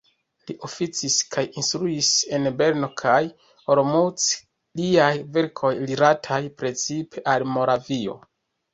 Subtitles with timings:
[0.49, 2.09] Li oficis kaj instruis
[2.39, 3.19] en Brno kaj
[3.75, 4.27] Olomouc,
[4.83, 8.23] liaj verkoj rilatas precipe al Moravio.